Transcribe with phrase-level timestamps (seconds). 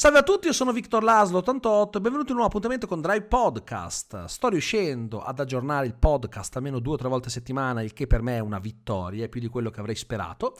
[0.00, 3.26] Salve a tutti, io sono Victor Laslo88 e benvenuti in un nuovo appuntamento con Drive
[3.26, 4.24] Podcast.
[4.24, 8.06] Sto riuscendo ad aggiornare il podcast almeno due o tre volte a settimana, il che
[8.06, 10.56] per me è una vittoria, è più di quello che avrei sperato.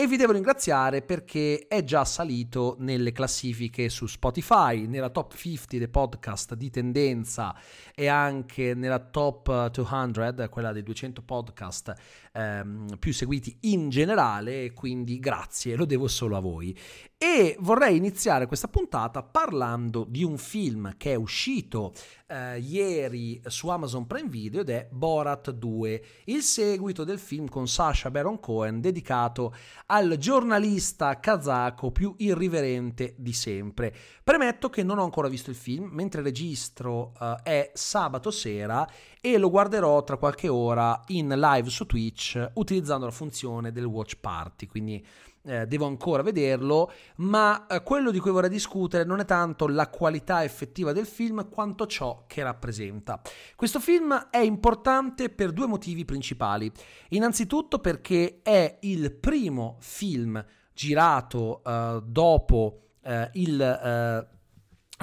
[0.00, 5.76] E vi devo ringraziare perché è già salito nelle classifiche su Spotify, nella top 50
[5.76, 7.54] dei podcast di tendenza
[7.94, 11.92] e anche nella top 200, quella dei 200 podcast
[12.32, 14.72] ehm, più seguiti in generale.
[14.72, 16.74] Quindi grazie, lo devo solo a voi.
[17.18, 21.92] E vorrei iniziare questa puntata parlando di un film che è uscito
[22.30, 27.66] eh, ieri su Amazon Prime Video ed è Borat 2, il seguito del film con
[27.66, 29.54] Sasha Baron Cohen dedicato
[29.86, 33.92] al giornalista kazako più irriverente di sempre.
[34.22, 38.88] Premetto che non ho ancora visto il film, mentre registro eh, è sabato sera
[39.20, 44.16] e lo guarderò tra qualche ora in live su Twitch utilizzando la funzione del watch
[44.20, 45.04] party, quindi
[45.42, 49.88] eh, devo ancora vederlo, ma eh, quello di cui vorrei discutere non è tanto la
[49.88, 53.20] qualità effettiva del film quanto ciò che rappresenta.
[53.56, 56.70] Questo film è importante per due motivi principali.
[57.10, 64.26] Innanzitutto perché è il primo film girato eh, dopo eh, il eh,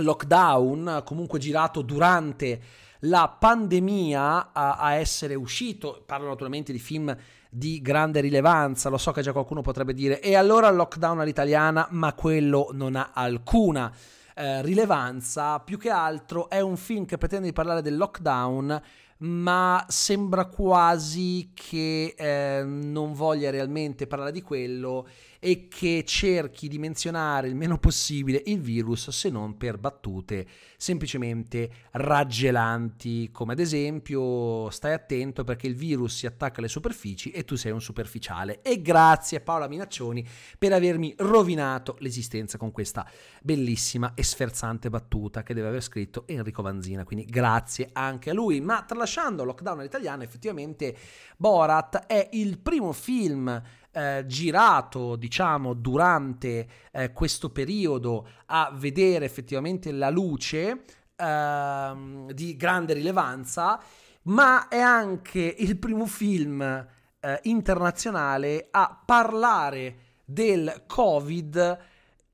[0.01, 2.61] lockdown, comunque girato durante
[3.01, 7.15] la pandemia a, a essere uscito, parlo naturalmente di film
[7.49, 11.87] di grande rilevanza, lo so che già qualcuno potrebbe dire, e allora il lockdown all'italiana,
[11.91, 13.91] ma quello non ha alcuna
[14.35, 18.81] eh, rilevanza, più che altro è un film che pretende di parlare del lockdown
[19.19, 25.07] ma sembra quasi che eh, non voglia realmente parlare di quello
[25.47, 30.45] e che cerchi di menzionare il meno possibile il virus se non per battute
[30.75, 37.45] semplicemente raggelanti come ad esempio stai attento perché il virus si attacca alle superfici e
[37.45, 38.61] tu sei un superficiale.
[38.61, 43.09] E grazie a Paola Minaccioni per avermi rovinato l'esistenza con questa
[43.41, 47.05] bellissima e sferzante battuta che deve aver scritto Enrico Vanzina.
[47.05, 48.59] Quindi grazie anche a lui.
[48.59, 50.93] Ma tralasciando lockdown all'italiano effettivamente
[51.37, 53.61] Borat è il primo film
[53.97, 60.83] eh, girato, diciamo, durante eh, questo periodo a vedere effettivamente la luce
[61.15, 63.81] eh, di grande rilevanza,
[64.23, 71.79] ma è anche il primo film eh, internazionale a parlare del Covid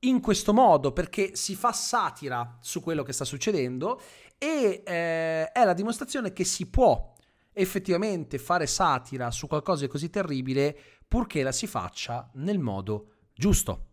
[0.00, 3.98] in questo modo perché si fa satira su quello che sta succedendo
[4.36, 7.13] e eh, è la dimostrazione che si può
[7.54, 10.76] effettivamente fare satira su qualcosa di così terribile
[11.08, 13.92] purché la si faccia nel modo giusto.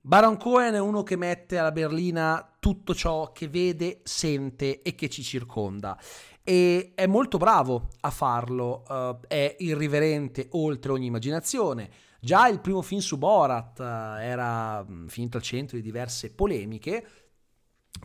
[0.00, 5.08] Baron Cohen è uno che mette alla berlina tutto ciò che vede, sente e che
[5.08, 5.98] ci circonda
[6.46, 11.90] e è molto bravo a farlo, uh, è irriverente oltre ogni immaginazione.
[12.20, 17.06] Già il primo film su Borat uh, era mm, finito al centro di diverse polemiche,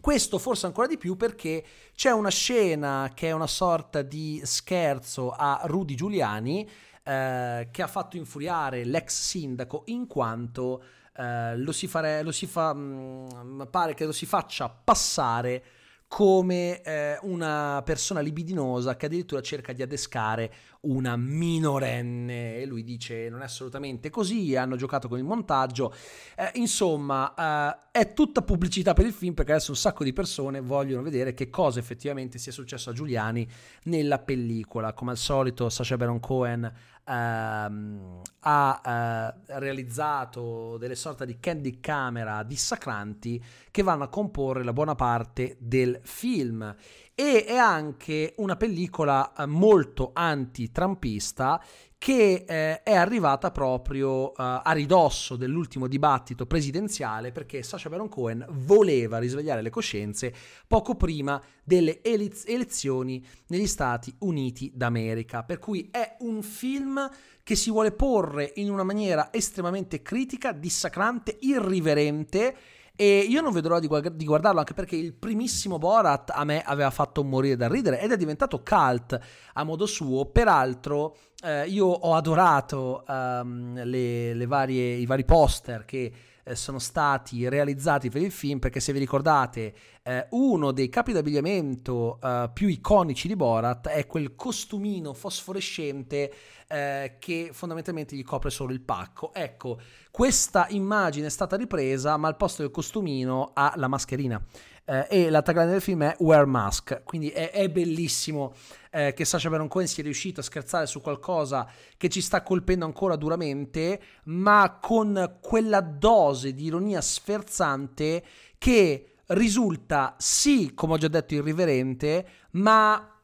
[0.01, 1.63] questo forse ancora di più perché
[1.93, 6.69] c'è una scena che è una sorta di scherzo a Rudy Giuliani
[7.03, 10.83] eh, che ha fatto infuriare l'ex sindaco in quanto
[11.15, 15.63] eh, lo si, fare, lo si fa, mh, mm, pare che lo si faccia passare
[16.09, 22.57] come eh, una persona libidinosa che addirittura cerca di adescare una minorenne.
[22.57, 25.93] E lui dice non è assolutamente così, hanno giocato con il montaggio,
[26.35, 30.61] eh, insomma eh, è tutta pubblicità per il film perché adesso un sacco di persone
[30.61, 33.47] vogliono vedere che cosa effettivamente sia successo a Giuliani
[33.83, 36.73] nella pellicola, come al solito Sacha Baron Cohen
[37.09, 44.73] ehm, ha eh, realizzato delle sorte di candy camera dissacranti che vanno a comporre la
[44.73, 46.75] buona parte del film
[47.19, 51.61] e è anche una pellicola eh, molto anti-trumpista
[51.97, 58.45] che eh, è arrivata proprio uh, a ridosso dell'ultimo dibattito presidenziale perché Sacha Baron Cohen
[58.49, 60.33] voleva risvegliare le coscienze
[60.65, 65.43] poco prima delle eliz- elezioni negli Stati Uniti d'America.
[65.43, 67.05] Per cui è un film
[67.43, 72.55] che si vuole porre in una maniera estremamente critica, dissacrante, irriverente
[73.01, 76.89] e io non vedrò di, di, guardarlo anche perché il primissimo Borat a me aveva
[76.89, 79.17] fatto morire da ridere ed è diventato cult
[79.53, 80.25] a modo suo.
[80.25, 86.11] Peraltro, eh, io ho adorato um, le, le varie, i vari poster che
[86.49, 91.13] eh, sono stati realizzati per il film perché se vi ricordate eh, uno dei capi
[91.13, 96.33] d'abbigliamento eh, più iconici di Borat è quel costumino fosforescente
[96.67, 99.31] eh, che fondamentalmente gli copre solo il pacco.
[99.33, 99.79] Ecco,
[100.09, 104.43] questa immagine è stata ripresa ma al posto del costumino ha la mascherina.
[104.89, 108.55] Eh, e la tagline del film è Wear Mask, quindi è, è bellissimo
[108.89, 112.85] eh, che Sacha Baron Cohen sia riuscito a scherzare su qualcosa che ci sta colpendo
[112.85, 118.23] ancora duramente, ma con quella dose di ironia sferzante
[118.57, 123.18] che risulta sì, come ho già detto, irriverente, ma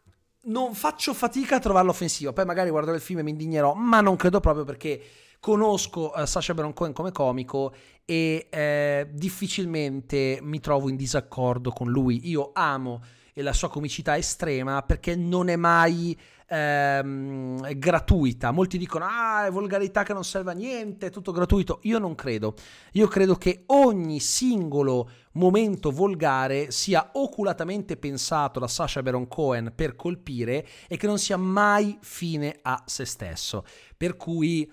[0.46, 2.34] non faccio fatica a trovarlo offensivo.
[2.34, 5.02] Poi magari guarderò il film e mi indignerò, ma non credo proprio perché
[5.40, 11.90] conosco uh, Sacha Baron Cohen come comico e eh, difficilmente mi trovo in disaccordo con
[11.90, 12.30] lui.
[12.30, 13.02] Io amo
[13.42, 16.18] la sua comicità estrema perché non è mai
[16.48, 18.52] ehm, gratuita.
[18.52, 21.80] Molti dicono: Ah, è volgarità che non serve a niente, è tutto gratuito.
[21.84, 22.56] Io non credo.
[22.94, 29.96] Io credo che ogni singolo momento volgare sia oculatamente pensato da Sasha Baron Cohen per
[29.96, 33.66] colpire e che non sia mai fine a se stesso.
[33.98, 34.72] Per cui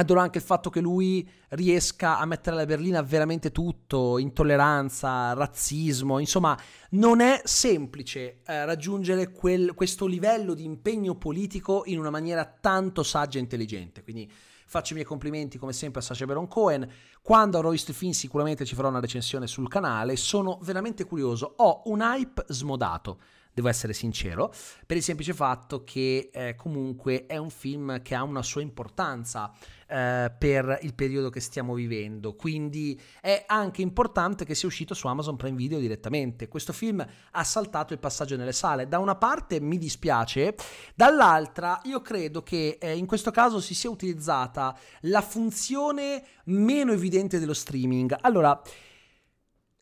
[0.00, 6.18] Adoro anche il fatto che lui riesca a mettere alla berlina veramente tutto, intolleranza, razzismo,
[6.18, 6.58] insomma
[6.92, 13.02] non è semplice eh, raggiungere quel, questo livello di impegno politico in una maniera tanto
[13.02, 14.30] saggia e intelligente, quindi
[14.66, 18.12] faccio i miei complimenti come sempre a Sacha Baron Cohen, quando avrò visto il film
[18.12, 23.18] sicuramente ci farò una recensione sul canale, sono veramente curioso, ho un hype smodato
[23.52, 24.52] devo essere sincero,
[24.86, 29.52] per il semplice fatto che eh, comunque è un film che ha una sua importanza
[29.86, 35.06] eh, per il periodo che stiamo vivendo, quindi è anche importante che sia uscito su
[35.08, 36.48] Amazon Prime Video direttamente.
[36.48, 40.54] Questo film ha saltato il passaggio nelle sale, da una parte mi dispiace,
[40.94, 47.38] dall'altra io credo che eh, in questo caso si sia utilizzata la funzione meno evidente
[47.38, 48.16] dello streaming.
[48.20, 48.60] Allora,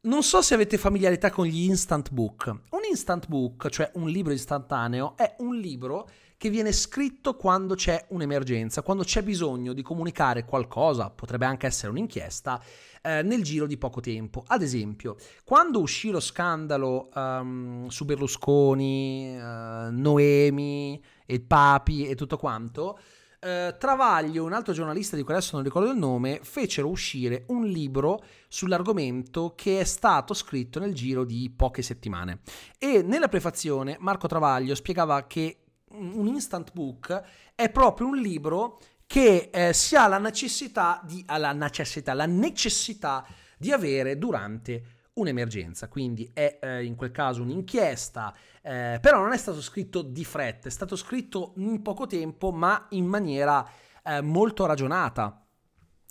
[0.03, 2.47] non so se avete familiarità con gli instant book.
[2.47, 8.06] Un instant book, cioè un libro istantaneo, è un libro che viene scritto quando c'è
[8.11, 12.62] un'emergenza, quando c'è bisogno di comunicare qualcosa, potrebbe anche essere un'inchiesta,
[13.03, 14.45] eh, nel giro di poco tempo.
[14.47, 22.37] Ad esempio, quando uscì lo scandalo um, su Berlusconi, uh, Noemi, il Papi e tutto
[22.37, 23.00] quanto,
[23.40, 27.64] eh, Travaglio, un altro giornalista di cui adesso non ricordo il nome, fecero uscire un
[27.64, 32.40] libro sull'argomento che è stato scritto nel giro di poche settimane.
[32.79, 37.23] E nella prefazione Marco Travaglio spiegava che un instant book
[37.55, 43.26] è proprio un libro che eh, si ha la necessità di, la necessità, la necessità
[43.56, 49.37] di avere durante un'emergenza, quindi è eh, in quel caso un'inchiesta, eh, però non è
[49.37, 53.67] stato scritto di fretta, è stato scritto in poco tempo ma in maniera
[54.05, 55.44] eh, molto ragionata,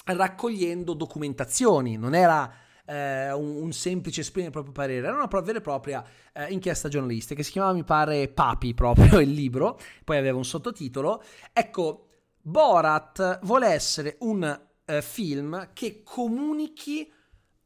[0.06, 2.52] raccogliendo documentazioni, non era
[2.86, 6.04] eh, un, un, semplice esprimere il proprio parere, era una vera e propria
[6.34, 10.46] eh, inchiesta giornalistica che si chiamava mi pare Papi proprio il libro, poi aveva un
[10.46, 11.22] sottotitolo,
[11.52, 12.04] ecco
[12.42, 17.12] Borat vuole essere un eh, film che comunichi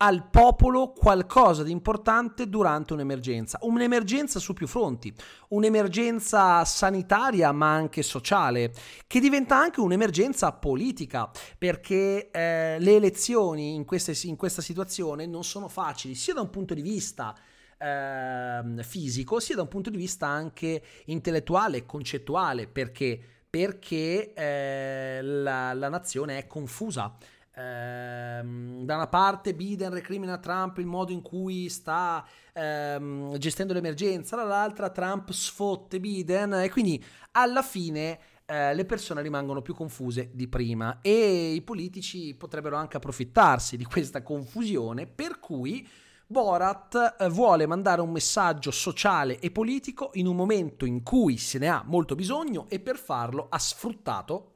[0.04, 5.14] al popolo qualcosa di importante durante un'emergenza, un'emergenza su più fronti,
[5.50, 8.74] un'emergenza sanitaria ma anche sociale,
[9.06, 15.44] che diventa anche un'emergenza politica, perché eh, le elezioni in, queste, in, questa situazione non
[15.44, 17.36] sono facili, sia da un punto di vista
[17.78, 25.20] eh, fisico, sia da un punto di vista anche intellettuale e concettuale, perché, perché eh,
[25.22, 27.16] la, la nazione è confusa
[27.56, 34.36] ehm, da una parte Biden recrimina Trump il modo in cui sta ehm, gestendo l'emergenza,
[34.36, 40.48] dall'altra Trump sfotte Biden e quindi alla fine eh, le persone rimangono più confuse di
[40.48, 45.88] prima e i politici potrebbero anche approfittarsi di questa confusione per cui
[46.28, 51.60] Borat eh, vuole mandare un messaggio sociale e politico in un momento in cui se
[51.60, 54.54] ne ha molto bisogno e per farlo ha sfruttato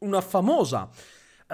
[0.00, 0.88] una famosa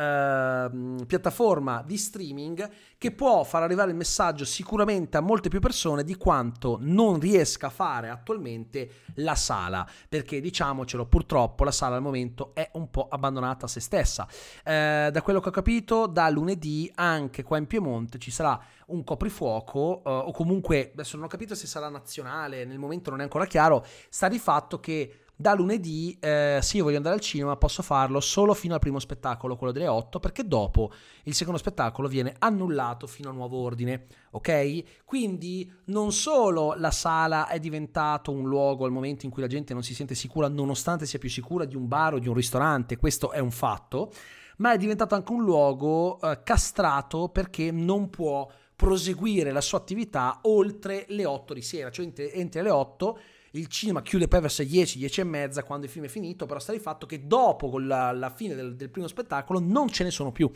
[0.00, 6.04] Ehm, piattaforma di streaming che può far arrivare il messaggio sicuramente a molte più persone
[6.04, 12.02] di quanto non riesca a fare attualmente la sala, perché diciamocelo, purtroppo la sala al
[12.02, 14.26] momento è un po' abbandonata a se stessa.
[14.64, 19.04] Uh, da quello che ho capito, da lunedì anche qua in Piemonte ci sarà un
[19.04, 23.24] coprifuoco uh, o comunque adesso non ho capito se sarà nazionale, nel momento non è
[23.24, 27.82] ancora chiaro, sta di fatto che da lunedì, eh, io voglio andare al cinema, posso
[27.82, 30.92] farlo solo fino al primo spettacolo, quello delle 8, perché dopo
[31.22, 35.02] il secondo spettacolo viene annullato fino a nuovo ordine, ok?
[35.06, 39.72] Quindi non solo la sala è diventato un luogo al momento in cui la gente
[39.72, 42.98] non si sente sicura, nonostante sia più sicura di un bar o di un ristorante,
[42.98, 44.12] questo è un fatto,
[44.58, 50.40] ma è diventato anche un luogo eh, castrato perché non può proseguire la sua attività
[50.42, 53.18] oltre le 8 di sera, cioè entri alle 8
[53.52, 56.46] il cinema chiude poi verso le 10, 10 e mezza quando il film è finito,
[56.46, 60.04] però sta di fatto che dopo la, la fine del, del primo spettacolo non ce
[60.04, 60.50] ne sono più.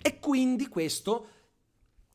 [0.00, 1.28] E quindi questo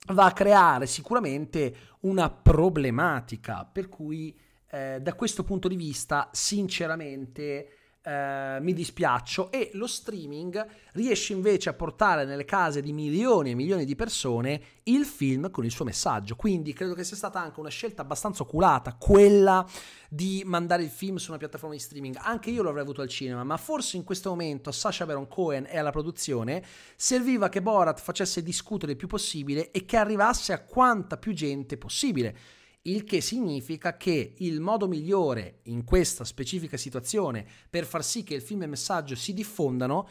[0.08, 4.38] va a creare sicuramente una problematica, per cui
[4.70, 11.70] eh, da questo punto di vista sinceramente eh, mi dispiaccio e lo streaming riesce invece
[11.70, 15.86] a portare nelle case di milioni e milioni di persone il film con il suo
[15.86, 16.36] messaggio.
[16.36, 19.66] Quindi credo che sia stata anche una scelta abbastanza oculata quella
[20.10, 22.18] di mandare il film su una piattaforma di streaming.
[22.20, 25.68] Anche io l'avrei avuto al cinema, ma forse in questo momento a Sasha Baron Cohen
[25.70, 26.64] e alla produzione
[26.96, 31.78] serviva che Borat facesse discutere il più possibile e che arrivasse a quanta più gente
[31.78, 32.36] possibile
[32.84, 38.34] il che significa che il modo migliore in questa specifica situazione per far sì che
[38.34, 40.08] il film e il messaggio si diffondano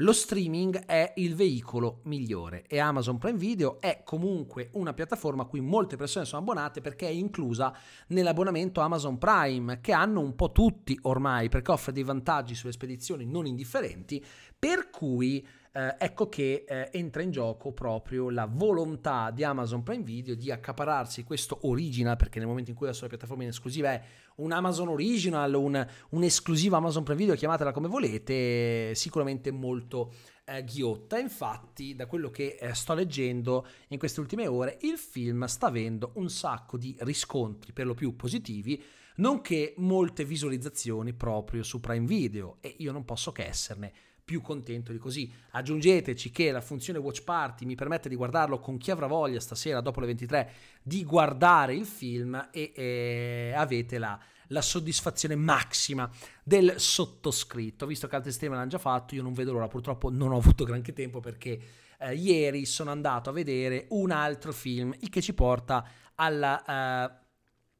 [0.00, 2.64] lo streaming è il veicolo migliore.
[2.68, 7.08] E Amazon Prime Video è comunque una piattaforma a cui molte persone sono abbonate perché
[7.08, 7.76] è inclusa
[8.08, 13.26] nell'abbonamento Amazon Prime che hanno un po' tutti ormai perché offre dei vantaggi sulle spedizioni
[13.26, 14.24] non indifferenti
[14.56, 15.44] per cui
[15.78, 20.50] eh, ecco che eh, entra in gioco proprio la volontà di Amazon Prime Video di
[20.50, 24.02] accapararsi questo original, perché nel momento in cui la sua piattaforma in esclusiva è
[24.38, 30.12] un Amazon Original, un, un'esclusiva Amazon Prime Video, chiamatela come volete, sicuramente molto
[30.46, 31.16] eh, ghiotta.
[31.16, 36.10] Infatti, da quello che eh, sto leggendo in queste ultime ore, il film sta avendo
[36.14, 38.82] un sacco di riscontri, per lo più positivi,
[39.18, 43.92] nonché molte visualizzazioni proprio su Prime Video e io non posso che esserne
[44.28, 45.32] più contento di così.
[45.52, 49.80] Aggiungeteci che la funzione Watch Party mi permette di guardarlo con chi avrà voglia stasera
[49.80, 50.50] dopo le 23
[50.82, 56.10] di guardare il film e eh, avete la, la, soddisfazione massima
[56.44, 57.86] del sottoscritto.
[57.86, 60.64] Visto che altri sistemi l'hanno già fatto, io non vedo l'ora, purtroppo non ho avuto
[60.64, 61.58] granché tempo perché
[61.98, 67.18] eh, ieri sono andato a vedere un altro film, il che ci porta alla, eh,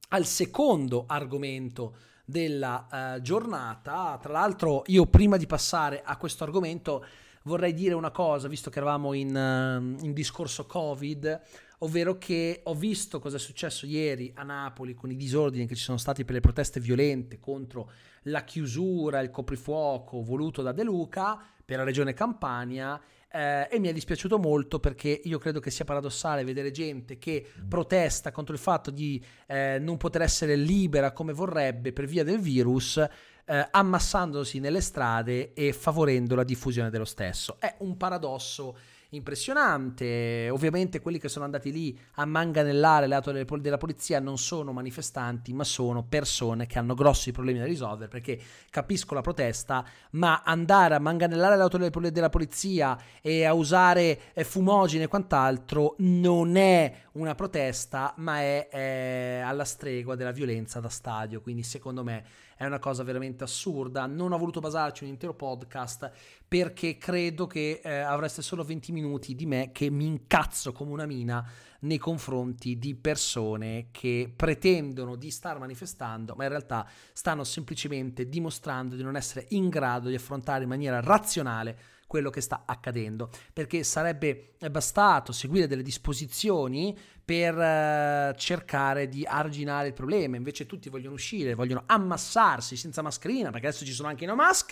[0.08, 1.94] al secondo argomento
[2.28, 4.18] della uh, giornata.
[4.20, 7.02] Tra l'altro, io prima di passare a questo argomento
[7.44, 11.40] vorrei dire una cosa, visto che eravamo in, uh, in discorso Covid,
[11.78, 15.82] ovvero che ho visto cosa è successo ieri a Napoli con i disordini che ci
[15.82, 17.92] sono stati per le proteste violente contro
[18.24, 23.88] la chiusura, il coprifuoco voluto da De Luca per la regione Campania eh, e mi
[23.88, 28.60] è dispiaciuto molto perché io credo che sia paradossale vedere gente che protesta contro il
[28.60, 34.60] fatto di eh, non poter essere libera come vorrebbe per via del virus, eh, ammassandosi
[34.60, 37.56] nelle strade e favorendo la diffusione dello stesso.
[37.58, 38.76] È un paradosso
[39.10, 40.48] impressionante.
[40.50, 45.52] Ovviamente quelli che sono andati lì a manganellare le auto della polizia non sono manifestanti,
[45.52, 48.38] ma sono persone che hanno grossi problemi da risolvere perché
[48.70, 54.44] capisco la protesta, ma andare a manganellare le auto della polizia e a usare eh,
[54.44, 60.88] fumogene e quant'altro non è una protesta, ma è, è alla stregua della violenza da
[60.88, 61.40] stadio.
[61.40, 64.06] Quindi secondo me è una cosa veramente assurda.
[64.06, 66.10] Non ho voluto basarci un intero podcast
[66.46, 71.06] perché credo che eh, avreste solo 20 minuti di me che mi incazzo come una
[71.06, 71.48] mina
[71.80, 78.96] nei confronti di persone che pretendono di star manifestando, ma in realtà stanno semplicemente dimostrando
[78.96, 83.84] di non essere in grado di affrontare in maniera razionale quello che sta accadendo, perché
[83.84, 91.14] sarebbe bastato seguire delle disposizioni per uh, cercare di arginare il problema, invece tutti vogliono
[91.14, 94.70] uscire, vogliono ammassarsi senza mascherina, perché adesso ci sono anche i no mask,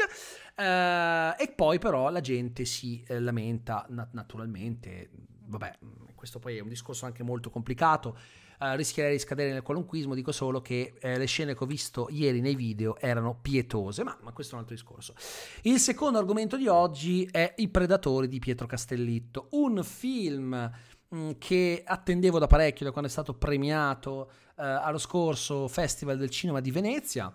[0.56, 5.10] uh, e poi però la gente si eh, lamenta nat- naturalmente,
[5.44, 5.78] vabbè,
[6.14, 8.16] questo poi è un discorso anche molto complicato,
[8.60, 12.08] uh, rischierei di scadere nel qualunquismo, dico solo che eh, le scene che ho visto
[12.10, 15.14] ieri nei video erano pietose, ma, ma, questo è un altro discorso.
[15.62, 20.70] Il secondo argomento di oggi è I Predatori di Pietro Castellitto, un film
[21.14, 26.30] mm, che attendevo da parecchio, da quando è stato premiato uh, allo scorso Festival del
[26.30, 27.32] Cinema di Venezia.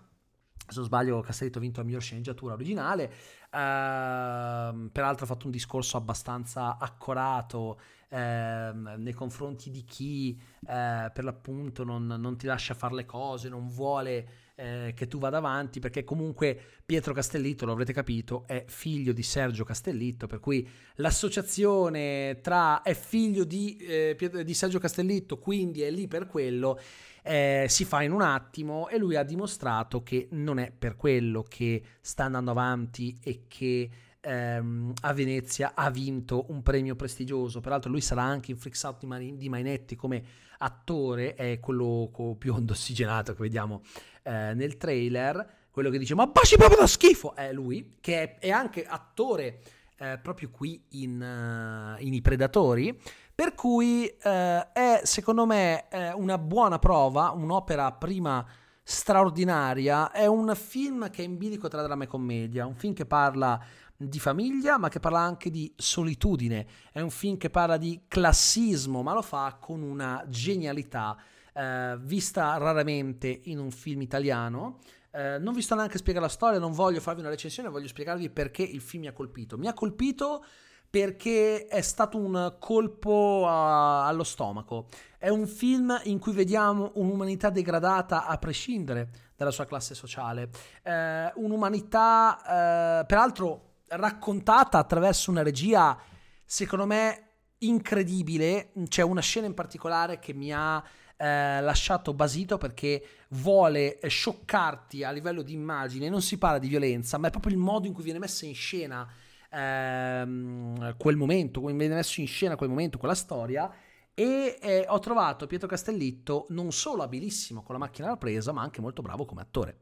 [0.72, 3.12] Se non sbaglio, Castellitto ha vinto la miglior sceneggiatura originale.
[3.52, 7.78] Uh, peraltro ha fatto un discorso abbastanza accorato
[8.12, 13.50] ehm, nei confronti di chi eh, per l'appunto non, non, ti lascia fare le cose,
[13.50, 18.66] non vuole eh, che tu vada avanti, perché comunque Pietro Castellitto, lo avrete capito, è
[18.68, 25.40] figlio di Sergio Castellitto, per cui l'associazione tra è figlio di, eh, di Sergio Castellitto,
[25.40, 26.80] quindi è lì per quello.
[27.24, 31.44] Eh, si fa in un attimo e lui ha dimostrato che non è per quello
[31.48, 33.90] che sta andando avanti e che
[34.22, 37.60] ehm, a Venezia ha vinto un premio prestigioso.
[37.60, 40.24] Peraltro, lui sarà anche in Freaks Out di, Mainetti come
[40.60, 43.82] attore, è quello biondo ossigenato che vediamo
[44.24, 45.60] eh, nel trailer.
[45.72, 47.36] Quello che dice: Ma baci proprio da schifo!
[47.36, 49.62] È lui, che è, è anche attore
[50.02, 53.00] eh, proprio qui in, uh, in, I Predatori.
[53.42, 58.46] Per cui eh, è secondo me una buona prova, un'opera prima
[58.84, 60.12] straordinaria.
[60.12, 63.60] È un film che è in bilico tra dramma e commedia, un film che parla
[63.98, 66.68] di famiglia, ma che parla anche di solitudine.
[66.92, 71.18] È un film che parla di classismo, ma lo fa con una genialità
[71.52, 74.78] eh, vista raramente in un film italiano.
[75.10, 77.88] Eh, non vi sto neanche a spiegare la storia, non voglio farvi una recensione, voglio
[77.88, 79.58] spiegarvi perché il film mi ha colpito.
[79.58, 80.46] Mi ha colpito
[80.92, 84.88] perché è stato un colpo a, allo stomaco.
[85.18, 90.50] È un film in cui vediamo un'umanità degradata a prescindere dalla sua classe sociale.
[90.84, 95.98] Eh, un'umanità, eh, peraltro, raccontata attraverso una regia,
[96.44, 97.30] secondo me,
[97.60, 98.74] incredibile.
[98.90, 100.84] C'è una scena in particolare che mi ha
[101.16, 106.10] eh, lasciato basito perché vuole scioccarti a livello di immagine.
[106.10, 108.56] Non si parla di violenza, ma è proprio il modo in cui viene messa in
[108.56, 109.08] scena
[109.52, 113.72] ehm, quel momento, come viene messo in scena quel momento, quella storia.
[114.14, 118.62] E eh, ho trovato Pietro Castellitto non solo abilissimo con la macchina da presa, ma
[118.62, 119.80] anche molto bravo come attore.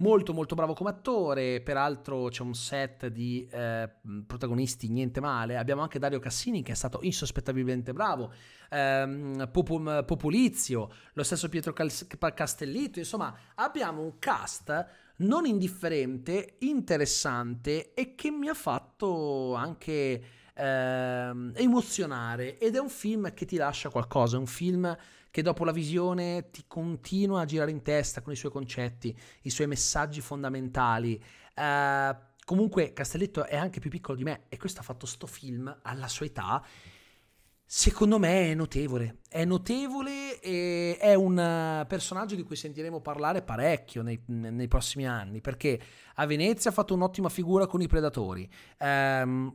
[0.00, 3.90] Molto molto bravo come attore, peraltro c'è un set di eh,
[4.26, 8.32] protagonisti niente male, abbiamo anche Dario Cassini che è stato insospettabilmente bravo,
[8.70, 14.86] ehm, Populizio, lo stesso Pietro Castellitto, insomma abbiamo un cast
[15.18, 20.22] non indifferente, interessante e che mi ha fatto anche
[20.54, 24.96] eh, emozionare ed è un film che ti lascia qualcosa, è un film
[25.30, 29.50] che dopo la visione ti continua a girare in testa con i suoi concetti, i
[29.50, 31.22] suoi messaggi fondamentali.
[31.54, 35.78] Eh, comunque Castelletto è anche più piccolo di me e questo ha fatto sto film
[35.82, 36.64] alla sua età
[37.70, 44.00] Secondo me è notevole, è notevole e è un personaggio di cui sentiremo parlare parecchio
[44.00, 45.78] nei, nei prossimi anni, perché
[46.14, 48.50] a Venezia ha fatto un'ottima figura con i Predatori.
[48.80, 49.54] Um,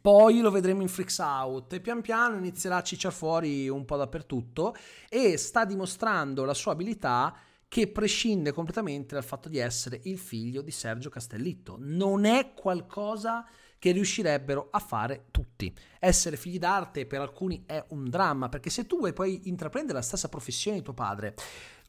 [0.00, 3.98] poi lo vedremo in Freaks Out e pian piano inizierà a cicciare fuori un po'
[3.98, 4.74] dappertutto
[5.06, 7.36] e sta dimostrando la sua abilità
[7.68, 11.76] che prescinde completamente dal fatto di essere il figlio di Sergio Castellitto.
[11.78, 13.46] Non è qualcosa
[13.86, 15.72] che riuscirebbero a fare tutti.
[16.00, 20.02] Essere figli d'arte per alcuni è un dramma, perché se tu vuoi poi intraprendere la
[20.02, 21.36] stessa professione di tuo padre,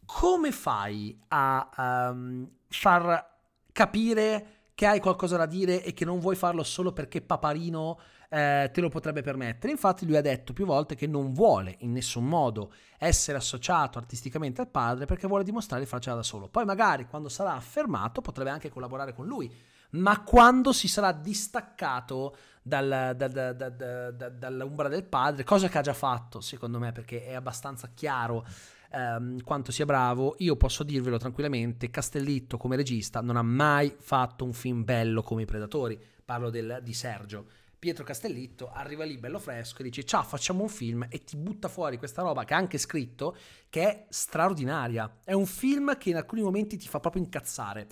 [0.06, 3.38] come fai a um, far
[3.72, 8.00] capire che hai qualcosa da dire e che non vuoi farlo solo perché paparino
[8.30, 9.72] eh, te lo potrebbe permettere.
[9.72, 14.62] Infatti lui ha detto più volte che non vuole in nessun modo essere associato artisticamente
[14.62, 16.48] al padre perché vuole dimostrare di farcela da solo.
[16.48, 19.52] Poi magari quando sarà affermato potrebbe anche collaborare con lui
[19.92, 25.82] ma quando si sarà distaccato dal, da, da, da, dall'ombra del padre, cosa che ha
[25.82, 28.46] già fatto secondo me perché è abbastanza chiaro
[28.92, 34.44] ehm, quanto sia bravo, io posso dirvelo tranquillamente, Castellitto come regista non ha mai fatto
[34.44, 37.46] un film bello come I Predatori, parlo del, di Sergio.
[37.80, 41.68] Pietro Castellitto arriva lì bello fresco e dice ciao facciamo un film e ti butta
[41.68, 43.38] fuori questa roba che ha anche scritto
[43.70, 45.20] che è straordinaria.
[45.24, 47.88] È un film che in alcuni momenti ti fa proprio incazzare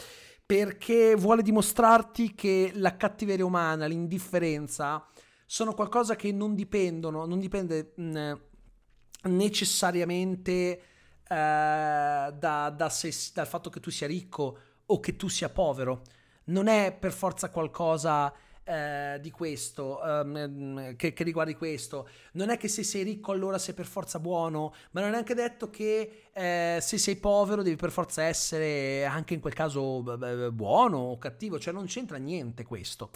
[0.46, 5.06] perché vuole dimostrarti che la cattiveria umana, l'indifferenza
[5.46, 8.34] sono qualcosa che non dipendono, non dipende mh,
[9.24, 10.80] necessariamente eh,
[11.24, 16.04] da, da se, dal fatto che tu sia ricco o che tu sia povero.
[16.46, 18.32] Non è per forza qualcosa
[18.66, 22.10] eh, di questo, um, che, che riguardi questo.
[22.34, 25.36] Non è che se sei ricco allora sei per forza buono, ma non è neanche
[25.36, 30.02] detto che eh, se sei povero devi per forza essere anche in quel caso
[30.52, 33.12] buono o cattivo, cioè non c'entra niente questo.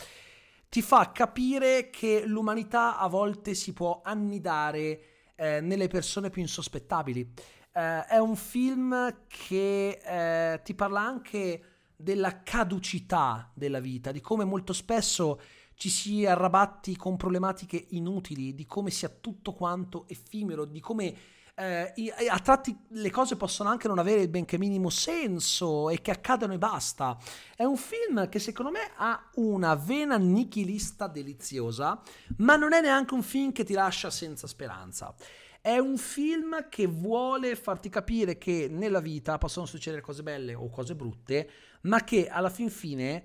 [0.70, 5.02] Ti fa capire che l'umanità a volte si può annidare
[5.36, 7.34] eh, nelle persone più insospettabili.
[7.74, 11.62] Eh, è un film che eh, ti parla anche
[12.02, 15.42] della caducità della vita, di come molto spesso
[15.76, 21.16] ci si arrabatti con problematiche inutili, di come sia tutto quanto effimero, di come
[21.56, 21.94] eh,
[22.30, 26.54] a tratti le cose possono anche non avere il benché minimo senso e che accadano
[26.54, 27.18] e basta.
[27.54, 32.02] È un film che secondo me ha una vena nichilista deliziosa,
[32.38, 35.14] ma non è neanche un film che ti lascia senza speranza.
[35.62, 40.70] È un film che vuole farti capire che nella vita possono succedere cose belle o
[40.70, 41.50] cose brutte,
[41.82, 43.24] ma che alla fin fine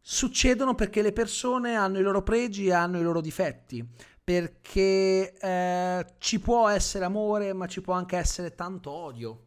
[0.00, 3.86] succedono perché le persone hanno i loro pregi e hanno i loro difetti.
[4.24, 9.44] Perché eh, ci può essere amore, ma ci può anche essere tanto odio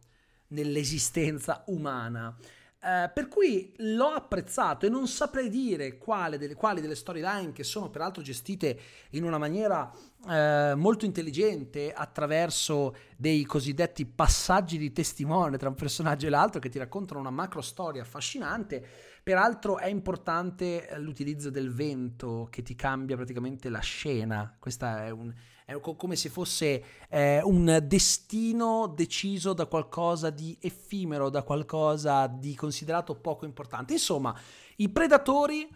[0.48, 2.34] nell'esistenza umana.
[2.82, 7.62] Eh, per cui l'ho apprezzato e non saprei dire quale delle, quali delle storyline che
[7.62, 9.92] sono peraltro gestite in una maniera
[10.26, 16.70] eh, molto intelligente attraverso dei cosiddetti passaggi di testimone tra un personaggio e l'altro che
[16.70, 18.82] ti raccontano una macro storia affascinante.
[19.22, 24.56] Peraltro è importante l'utilizzo del vento che ti cambia praticamente la scena.
[24.58, 25.30] Questa è un,
[25.70, 32.54] è come se fosse eh, un destino deciso da qualcosa di effimero, da qualcosa di
[32.54, 33.92] considerato poco importante.
[33.92, 34.34] Insomma,
[34.76, 35.68] i predatori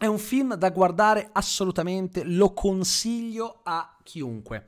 [0.00, 4.64] È un film da guardare assolutamente, lo consiglio a chiunque.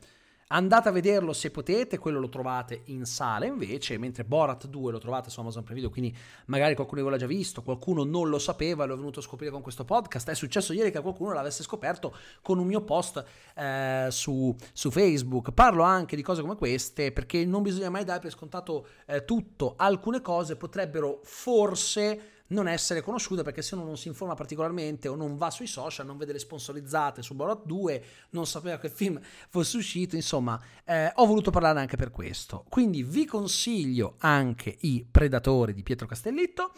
[0.53, 4.99] Andate a vederlo se potete, quello lo trovate in sala invece, mentre Borat 2 lo
[4.99, 8.85] trovate su Amazon Prime Video, quindi magari qualcuno l'ha già visto, qualcuno non lo sapeva
[8.85, 10.29] l'ho venuto a scoprire con questo podcast.
[10.29, 15.53] È successo ieri che qualcuno l'avesse scoperto con un mio post eh, su, su, Facebook.
[15.53, 19.75] Parlo anche di cose come queste perché non bisogna mai dare per scontato eh, tutto.
[19.77, 25.15] Alcune cose potrebbero forse non essere conosciuta perché se uno non si informa particolarmente o
[25.15, 28.93] non va sui social, non vede le sponsorizzate su Borat 2, non sapeva che il
[28.93, 32.65] film fosse uscito, insomma, eh, ho voluto parlare anche per questo.
[32.69, 36.73] Quindi vi consiglio anche i Predatori di Pietro Castellitto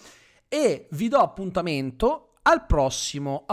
[0.49, 3.45] e vi do appuntamento al prossimo,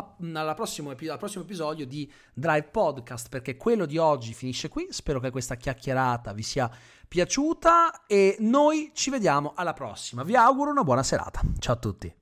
[0.56, 4.88] prossimo, al prossimo episodio di Drive Podcast perché quello di oggi finisce qui.
[4.89, 6.69] Spero che questa chiacchierata vi sia
[7.08, 10.23] piaciuta e noi ci vediamo alla prossima.
[10.23, 11.41] Vi auguro una buona serata.
[11.60, 12.13] Ciao a tutti.